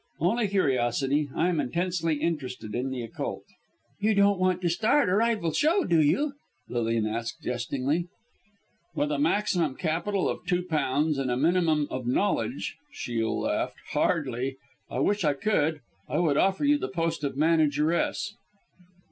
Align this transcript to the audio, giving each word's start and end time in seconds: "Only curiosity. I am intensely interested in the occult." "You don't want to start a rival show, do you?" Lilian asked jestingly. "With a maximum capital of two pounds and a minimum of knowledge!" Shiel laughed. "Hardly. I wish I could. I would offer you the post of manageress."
"Only 0.19 0.47
curiosity. 0.47 1.29
I 1.35 1.47
am 1.49 1.59
intensely 1.59 2.15
interested 2.15 2.73
in 2.73 2.89
the 2.89 3.03
occult." 3.03 3.43
"You 3.99 4.15
don't 4.15 4.39
want 4.39 4.59
to 4.63 4.69
start 4.71 5.09
a 5.09 5.13
rival 5.13 5.51
show, 5.51 5.83
do 5.83 6.01
you?" 6.01 6.33
Lilian 6.67 7.05
asked 7.05 7.43
jestingly. 7.43 8.07
"With 8.95 9.11
a 9.11 9.19
maximum 9.19 9.75
capital 9.75 10.27
of 10.27 10.43
two 10.47 10.63
pounds 10.63 11.19
and 11.19 11.29
a 11.29 11.37
minimum 11.37 11.87
of 11.91 12.07
knowledge!" 12.07 12.77
Shiel 12.91 13.41
laughed. 13.41 13.75
"Hardly. 13.91 14.55
I 14.89 14.97
wish 15.01 15.23
I 15.23 15.33
could. 15.33 15.81
I 16.09 16.17
would 16.17 16.35
offer 16.35 16.65
you 16.65 16.79
the 16.79 16.87
post 16.89 17.23
of 17.23 17.37
manageress." 17.37 18.33